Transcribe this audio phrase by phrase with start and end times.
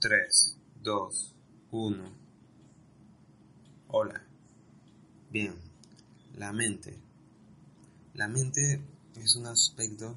[0.00, 1.34] 3, 2,
[1.72, 2.04] 1.
[3.88, 4.22] Hola.
[5.32, 5.56] Bien,
[6.36, 6.96] la mente.
[8.14, 8.80] La mente
[9.16, 10.16] es un aspecto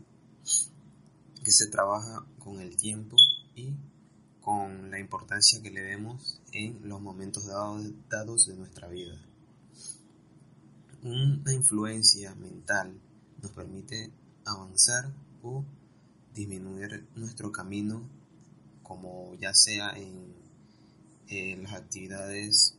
[1.43, 3.15] que se trabaja con el tiempo
[3.55, 3.73] y
[4.41, 9.19] con la importancia que le demos en los momentos dados, de nuestra vida.
[11.01, 13.01] Una influencia mental
[13.41, 14.11] nos permite
[14.45, 15.11] avanzar
[15.41, 15.65] o
[16.35, 18.20] disminuir nuestro camino
[18.91, 19.95] como ya sea
[21.29, 22.75] en las actividades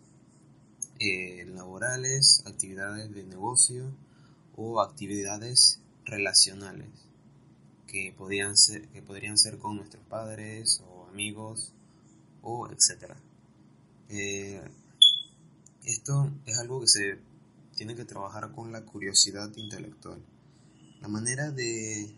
[0.99, 3.91] eh, laborales, actividades de negocio
[4.55, 6.91] o actividades relacionales
[7.87, 11.73] que podrían ser, que podrían ser con nuestros padres o amigos
[12.43, 13.17] o etcétera.
[14.11, 14.63] Eh,
[15.85, 17.19] esto es algo que se
[17.75, 20.23] tiene que trabajar con la curiosidad intelectual.
[21.01, 22.15] La manera de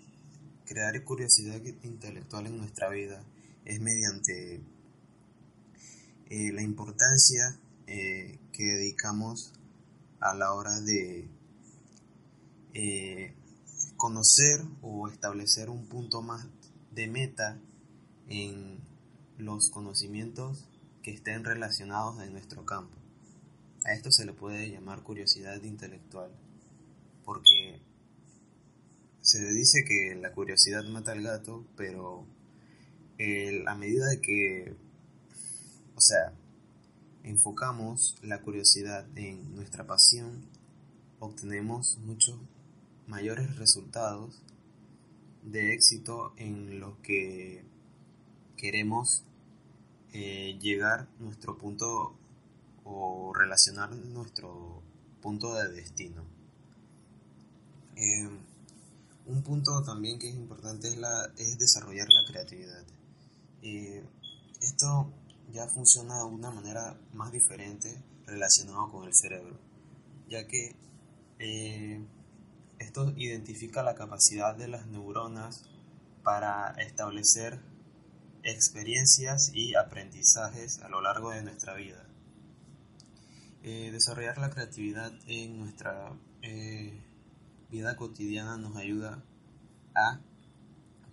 [0.67, 3.25] crear curiosidad intelectual en nuestra vida
[3.65, 4.63] es mediante
[6.31, 9.53] eh, la importancia eh, que dedicamos
[10.21, 11.29] a la hora de
[12.75, 13.35] eh,
[13.97, 16.47] conocer o establecer un punto más
[16.93, 17.59] de meta
[18.29, 18.79] en
[19.39, 20.69] los conocimientos
[21.03, 22.97] que estén relacionados en nuestro campo.
[23.85, 26.31] A esto se le puede llamar curiosidad intelectual,
[27.25, 27.83] porque
[29.21, 32.27] se dice que la curiosidad mata al gato, pero
[33.67, 34.75] a medida de que,
[35.97, 36.33] o sea,
[37.23, 40.47] enfocamos la curiosidad en nuestra pasión,
[41.21, 42.37] obtenemos muchos
[43.07, 44.43] mayores resultados
[45.43, 47.63] de éxito en lo que
[48.57, 49.25] queremos
[50.13, 52.15] eh, llegar nuestro punto
[52.85, 54.83] o relacionar nuestro
[55.23, 56.23] punto de destino.
[57.97, 58.29] Eh,
[59.27, 62.85] un punto también que es importante es, la, es desarrollar la creatividad.
[63.65, 64.03] Y
[64.61, 65.11] esto
[65.51, 69.59] ya funciona de una manera más diferente relacionado con el cerebro,
[70.29, 70.77] ya que
[71.39, 72.05] eh,
[72.79, 75.65] esto identifica la capacidad de las neuronas
[76.23, 77.59] para establecer
[78.43, 82.07] experiencias y aprendizajes a lo largo de nuestra vida.
[83.63, 86.13] Eh, desarrollar la creatividad en nuestra
[86.43, 87.03] eh,
[87.71, 89.25] vida cotidiana nos ayuda
[89.95, 90.21] a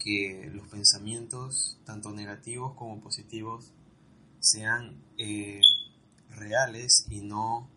[0.04, 3.72] que los pensamientos, tanto negativos como positivos,
[4.40, 5.62] sean eh,
[6.32, 7.70] reales y no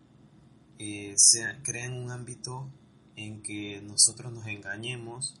[0.79, 1.15] eh,
[1.61, 2.67] creen un ámbito
[3.15, 5.39] en que nosotros nos engañemos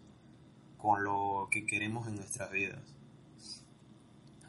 [0.77, 2.83] con lo que queremos en nuestras vidas.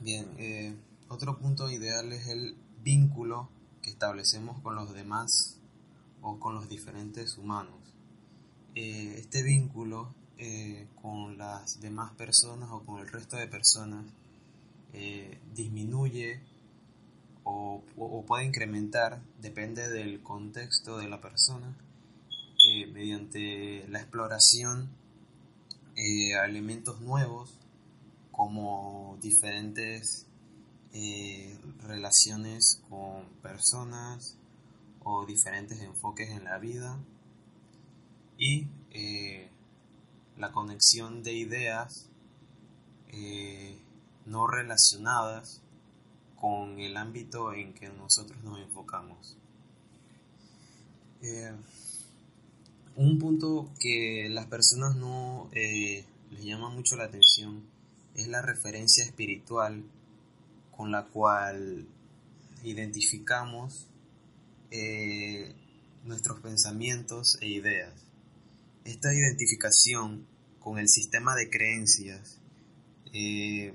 [0.00, 0.76] Bien, eh,
[1.08, 3.48] otro punto ideal es el vínculo
[3.80, 5.58] que establecemos con los demás
[6.20, 7.80] o con los diferentes humanos.
[8.74, 14.04] este vínculo eh, con las demás personas o con el resto de personas
[14.92, 16.42] eh, disminuye
[17.44, 17.82] o,
[18.26, 21.74] puede incrementar, depende del contexto de la persona,
[22.68, 24.90] eh, mediante la exploración
[25.96, 27.54] a elementos nuevos
[28.30, 30.26] como diferentes
[31.82, 34.36] relaciones con personas
[35.02, 36.98] o diferentes enfoques en la vida
[38.36, 38.66] y
[40.38, 42.08] la conexión de ideas
[43.08, 43.78] eh,
[44.26, 45.62] no relacionadas
[46.38, 49.36] con el ámbito en que nosotros nos enfocamos.
[51.22, 51.52] Eh,
[52.96, 57.62] un punto que las personas no eh, les llama mucho la atención
[58.14, 59.84] es la referencia espiritual
[60.76, 61.86] con la cual
[62.64, 63.86] identificamos
[66.04, 68.05] nuestros pensamientos e ideas.
[68.86, 70.28] Esta identificación
[70.60, 72.38] con el sistema de creencias
[73.12, 73.74] eh,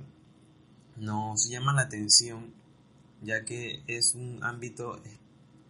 [0.95, 2.53] nos llama la atención
[3.21, 5.03] ya que es un ámbito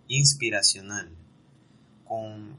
[0.08, 1.10] inspiracional.
[2.06, 2.56] Con,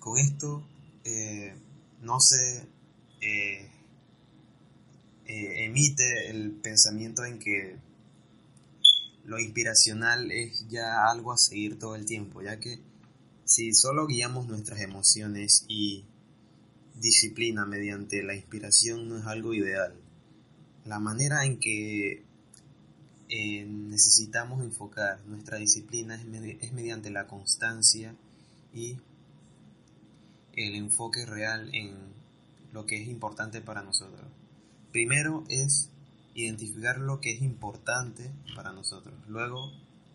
[0.00, 0.66] con esto
[1.04, 1.54] eh,
[2.00, 2.66] no se
[3.20, 3.70] eh,
[5.26, 7.76] emite el pensamiento en que
[9.26, 12.80] lo inspiracional es ya algo a seguir todo el tiempo, ya que
[13.44, 16.04] si solo guiamos nuestras emociones y
[16.94, 19.94] disciplina mediante la inspiración no es algo ideal.
[20.84, 22.22] La manera en que
[23.28, 28.14] eh, necesitamos enfocar nuestra disciplina es, mediante la constancia
[28.72, 28.96] y
[30.54, 31.94] el enfoque real en
[32.72, 34.26] lo que es importante para nosotros.
[34.92, 35.90] Primero es
[36.34, 39.72] identificar lo que es importante para nosotros, luego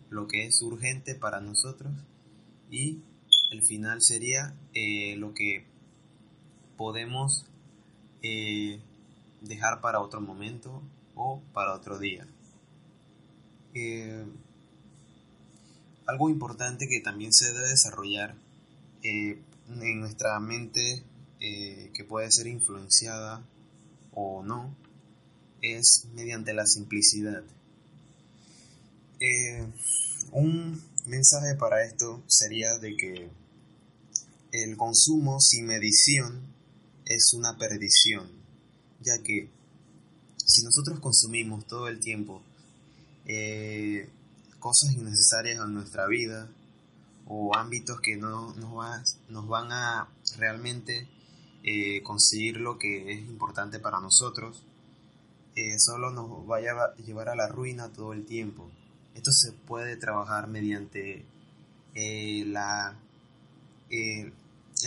[0.08, 1.92] lo que es urgente para nosotros
[2.70, 3.00] y
[3.50, 5.64] el final sería eh, lo que
[6.76, 7.46] podemos
[8.22, 8.80] eh,
[9.40, 10.82] dejar para otro momento
[11.14, 12.26] o para otro día.
[13.74, 14.24] Eh,
[16.06, 18.34] algo importante que también se debe desarrollar
[19.02, 21.04] en nuestra mente,
[21.38, 23.42] que puede ser influenciada
[24.12, 24.74] o no,
[25.62, 27.44] es mediante la simplicidad.
[30.32, 33.30] un mensaje para esto sería de que
[34.52, 36.40] el consumo sin medición
[37.04, 38.30] es una perdición,
[39.00, 39.48] ya que
[40.36, 42.42] si nosotros consumimos todo el tiempo
[43.26, 44.08] eh,
[44.58, 46.48] cosas innecesarias en nuestra vida
[47.26, 50.08] o ámbitos que no nos, nos van a
[50.38, 51.08] realmente
[51.62, 54.64] eh, conseguir lo que es importante para nosotros,
[55.54, 58.70] eh, solo nos va a llevar a la ruina todo el tiempo.
[59.14, 61.24] Esto se puede trabajar mediante
[61.94, 62.96] la,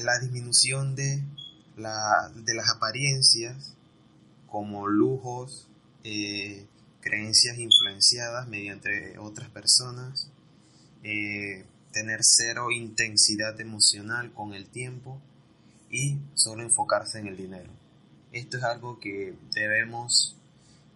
[0.02, 1.24] la disminución de,
[1.78, 3.76] la, de las apariencias
[4.48, 5.68] como lujos,
[6.04, 6.66] eh,
[7.02, 10.30] creencias influenciadas mediante otras personas,
[11.04, 15.22] eh, tener cero intensidad emocional con el tiempo
[15.90, 17.72] y solo enfocarse en el dinero.
[18.32, 20.36] Esto es algo que debemos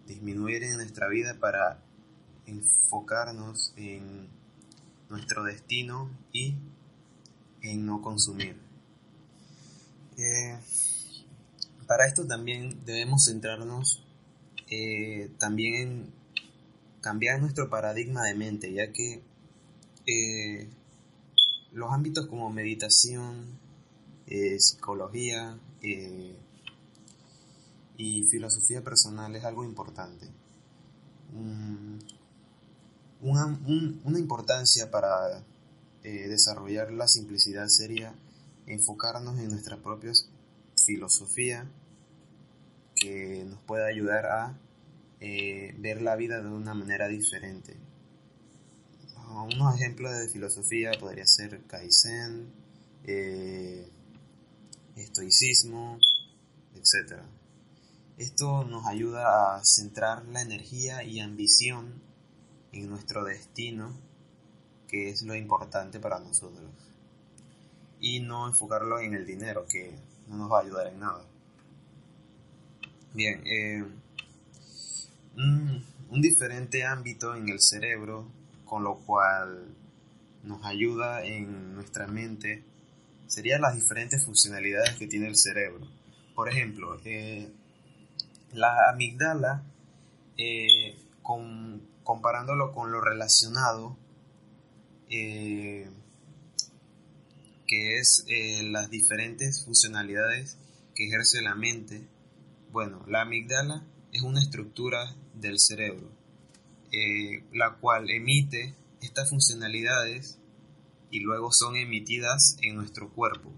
[0.06, 1.78] disminuir en nuestra vida para
[2.46, 4.28] enfocarnos en
[5.08, 6.56] nuestro destino y
[7.62, 8.67] en no consumir.
[11.86, 14.04] Para esto también debemos centrarnos
[14.70, 16.12] eh, también en
[17.00, 19.22] cambiar nuestro paradigma de mente, ya que
[20.06, 20.68] eh,
[21.72, 23.58] los ámbitos como meditación,
[24.26, 25.58] eh, psicología
[27.96, 30.28] y filosofía personal es algo importante.
[33.22, 33.58] una,
[34.04, 35.42] una, importancia para
[36.02, 38.14] desarrollar la simplicidad sería
[38.68, 40.30] enfocarnos en nuestras propias
[40.86, 41.68] filosofía
[42.94, 44.58] que nos pueda ayudar a
[45.20, 47.76] eh, ver la vida de una manera diferente.
[49.30, 52.50] Unos ejemplos de filosofía podría ser Kaizen,
[53.04, 53.88] eh,
[54.96, 55.98] estoicismo,
[56.74, 57.20] etc.
[58.16, 62.02] Esto nos ayuda a centrar la energía y ambición
[62.72, 63.92] en nuestro destino,
[64.88, 66.70] que es lo importante para nosotros,
[68.00, 69.94] y no enfocarlo en el dinero, que
[70.28, 71.24] no nos va a ayudar en nada.
[73.14, 73.84] Bien, eh,
[75.36, 78.26] un, diferente ámbito en el cerebro,
[78.64, 79.74] con lo cual
[80.42, 82.64] nos ayuda en nuestra mente,
[83.26, 85.86] serían las diferentes funcionalidades que tiene el cerebro.
[86.34, 87.50] Por ejemplo, eh,
[88.52, 89.62] la amígdala,
[90.36, 90.96] eh,
[92.04, 93.96] comparándolo con lo relacionado,
[97.68, 100.58] que es eh, las diferentes funcionalidades
[100.96, 102.08] que ejerce la mente.
[102.72, 106.10] Bueno, la amígdala es una estructura del cerebro,
[106.90, 110.38] eh, la cual emite estas funcionalidades
[111.10, 113.52] y luego son emitidas en nuestro cuerpo.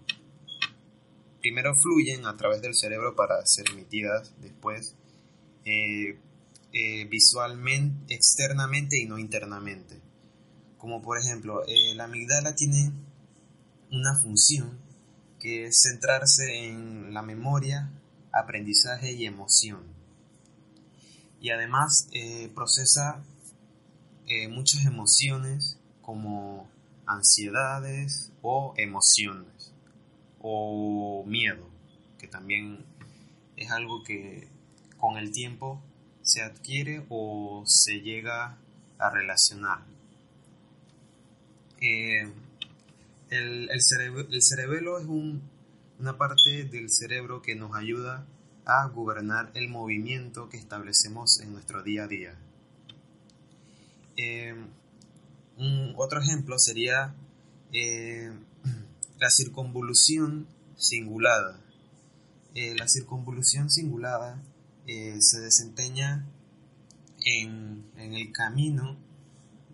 [1.41, 4.97] Primero fluyen a través del cerebro para ser emitidas después
[5.65, 6.19] eh,
[7.09, 10.01] visualmente, externamente y no internamente.
[10.79, 11.63] Como por ejemplo,
[11.95, 12.93] la amígdala tiene
[13.91, 14.79] una función
[15.39, 17.91] que es centrarse en la memoria,
[18.33, 19.83] aprendizaje y emoción.
[21.41, 23.23] Y además eh, procesa
[24.27, 26.69] eh, muchas emociones como
[27.07, 29.73] ansiedades o emociones
[30.41, 31.69] o miedo,
[32.19, 32.85] que también
[33.57, 34.49] es algo que
[34.99, 35.83] con el tiempo
[36.23, 38.59] se adquiere o se llega
[38.99, 39.81] a relacionar.
[41.81, 42.31] Eh,
[43.31, 43.81] el, el,
[44.43, 48.27] cerebelo es una parte del cerebro que nos ayuda
[48.65, 52.39] a gobernar el movimiento que establecemos en nuestro día a día.
[54.17, 54.55] Eh,
[55.57, 57.15] un, otro ejemplo sería
[57.73, 58.33] eh,
[59.19, 60.47] la circunvolución
[60.77, 61.61] cingulada.
[62.55, 64.43] Eh, la circunvolución cingulada
[65.21, 66.27] se desempeña
[67.25, 68.99] en, en, el camino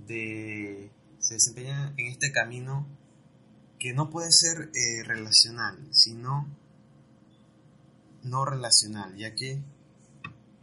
[0.07, 2.87] de se desempeña en este camino
[3.79, 6.47] que no puede ser eh, relacional, sino
[8.23, 9.63] no relacional, ya que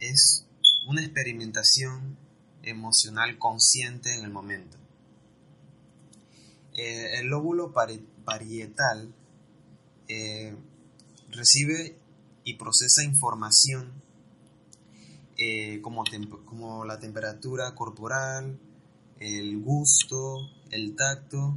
[0.00, 0.46] es
[0.86, 2.18] una experimentación
[2.62, 4.76] emocional consciente en el momento.
[6.74, 7.72] Eh, el lóbulo
[8.24, 9.14] parietal
[10.08, 10.56] eh,
[11.30, 11.96] recibe
[12.42, 14.02] y procesa información
[15.82, 16.04] como,
[16.44, 18.58] como la temperatura corporal,
[19.18, 21.56] el gusto, el tacto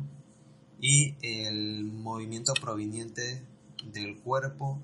[0.79, 3.43] y el movimiento proveniente
[3.91, 4.79] del cuerpo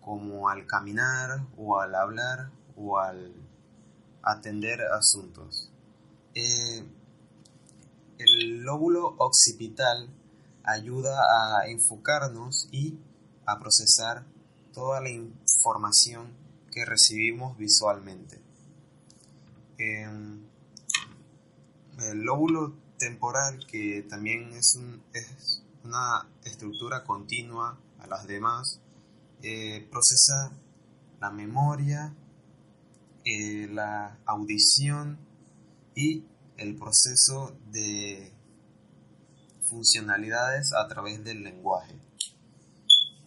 [0.00, 3.32] como al caminar o al hablar o al
[4.22, 5.70] atender asuntos.
[6.34, 6.84] eh,
[8.18, 10.08] el lóbulo occipital
[10.64, 11.18] ayuda
[11.60, 12.98] a enfocarnos y
[13.46, 14.24] a procesar
[14.72, 16.28] toda la información
[16.70, 18.40] que recibimos visualmente.
[19.78, 20.40] Em,
[21.98, 24.78] el lóbulo temporal, que también es,
[25.82, 28.80] una estructura continua a las demás,
[29.42, 30.52] eh, procesa
[31.20, 32.14] la memoria,
[33.24, 35.18] eh, la audición
[35.96, 36.24] y
[36.56, 38.32] el proceso de
[39.64, 41.96] funcionalidades a través del lenguaje.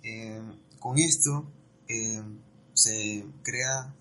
[0.04, 0.42] Eh,
[0.80, 1.52] con esto
[2.74, 3.94] se crea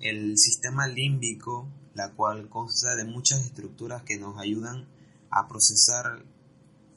[0.00, 4.86] el sistema límbico, la cual consta de muchas estructuras que nos ayudan
[5.30, 6.24] a procesar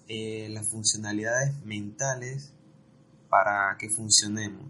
[0.07, 2.51] las funcionalidades mentales
[3.29, 4.65] para que funcionemos.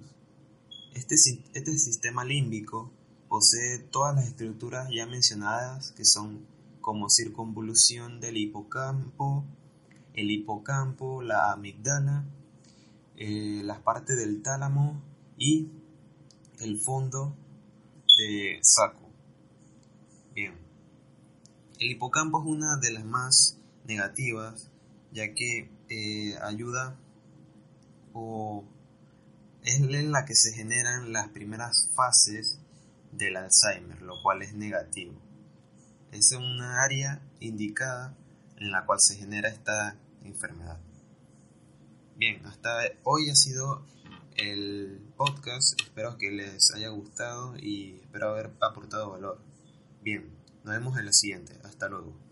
[0.94, 1.16] Este,
[1.54, 2.92] este sistema límbico
[3.30, 6.46] posee todas las estructuras ya mencionadas que son
[6.82, 9.46] como circunvolución del hipocampo,
[10.14, 12.26] el hipocampo, la amigdala,
[13.16, 15.02] eh, las partes del tálamo
[15.38, 15.70] y
[16.60, 17.36] el fondo
[18.18, 19.10] de saco.
[20.34, 20.54] Bien,
[21.80, 24.70] el hipocampo es una de las más negativas
[25.12, 26.96] ya que eh, ayuda
[28.14, 28.66] o
[29.64, 32.60] es en la que se generan las primeras fases
[33.12, 35.14] del Alzheimer, lo cual es negativo.
[36.12, 38.16] Es una área indicada
[38.58, 40.80] en la cual se genera esta enfermedad.
[42.16, 43.86] Bien, hasta hoy ha sido
[44.36, 45.80] el podcast.
[45.82, 49.42] Espero que les haya gustado y espero haber aportado valor.
[50.02, 51.60] Bien, nos vemos en la siguiente.
[51.64, 52.29] Hasta luego.